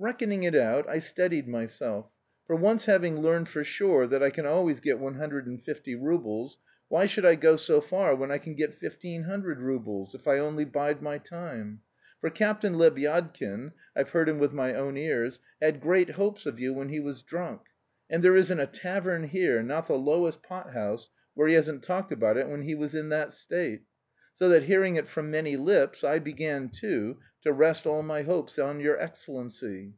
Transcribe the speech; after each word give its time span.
"Reckoning 0.00 0.44
it 0.44 0.54
out, 0.54 0.88
I 0.88 1.00
steadied 1.00 1.48
myself. 1.48 2.06
For 2.46 2.54
once 2.54 2.84
having 2.84 3.18
learned 3.18 3.48
for 3.48 3.64
sure 3.64 4.06
that 4.06 4.22
I 4.22 4.30
can 4.30 4.46
always 4.46 4.78
get 4.78 5.00
one 5.00 5.14
hundred 5.14 5.48
and 5.48 5.60
fifty 5.60 5.96
roubles, 5.96 6.56
why 6.86 7.06
should 7.06 7.24
I 7.24 7.34
go 7.34 7.56
so 7.56 7.80
far 7.80 8.14
when 8.14 8.30
I 8.30 8.38
can 8.38 8.54
get 8.54 8.72
fifteen 8.74 9.24
hundred 9.24 9.58
roubles, 9.58 10.14
if 10.14 10.28
I 10.28 10.38
only 10.38 10.64
bide 10.64 11.02
my 11.02 11.18
time. 11.18 11.80
For 12.20 12.30
Captain 12.30 12.74
Lebyadkin 12.74 13.72
(I've 13.96 14.10
heard 14.10 14.28
him 14.28 14.38
with 14.38 14.52
my 14.52 14.72
own 14.72 14.96
ears) 14.96 15.40
had 15.60 15.80
great 15.80 16.10
hopes 16.10 16.46
of 16.46 16.60
you 16.60 16.72
when 16.72 16.90
he 16.90 17.00
was 17.00 17.22
drunk; 17.22 17.62
and 18.08 18.22
there 18.22 18.36
isn't 18.36 18.60
a 18.60 18.66
tavern 18.68 19.24
here 19.24 19.64
not 19.64 19.88
the 19.88 19.98
lowest 19.98 20.44
pot 20.44 20.74
house 20.74 21.10
where 21.34 21.48
he 21.48 21.54
hasn't 21.54 21.82
talked 21.82 22.12
about 22.12 22.36
it 22.36 22.48
when 22.48 22.62
he 22.62 22.76
was 22.76 22.94
in 22.94 23.08
that 23.08 23.32
state. 23.32 23.82
So 24.36 24.48
that 24.50 24.62
hearing 24.62 24.94
it 24.94 25.08
from 25.08 25.32
many 25.32 25.56
lips, 25.56 26.04
I 26.04 26.20
began, 26.20 26.68
too, 26.68 27.18
to 27.42 27.52
rest 27.52 27.88
all 27.88 28.04
my 28.04 28.22
hopes 28.22 28.56
on 28.56 28.78
your 28.78 28.96
excellency. 29.00 29.94